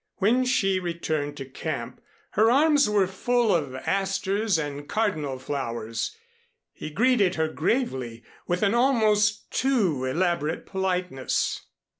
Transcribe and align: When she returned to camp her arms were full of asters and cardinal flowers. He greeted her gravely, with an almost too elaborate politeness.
When 0.15 0.45
she 0.45 0.79
returned 0.79 1.37
to 1.37 1.45
camp 1.45 2.01
her 2.31 2.49
arms 2.49 2.89
were 2.89 3.05
full 3.05 3.53
of 3.55 3.75
asters 3.75 4.57
and 4.57 4.89
cardinal 4.89 5.37
flowers. 5.37 6.17
He 6.73 6.89
greeted 6.89 7.35
her 7.35 7.49
gravely, 7.49 8.23
with 8.47 8.63
an 8.63 8.73
almost 8.73 9.51
too 9.51 10.03
elaborate 10.05 10.65
politeness. 10.65 11.67